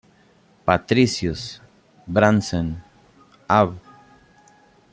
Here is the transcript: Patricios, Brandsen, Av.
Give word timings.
Patricios, 0.65 1.61
Brandsen, 2.07 2.81
Av. 3.47 3.77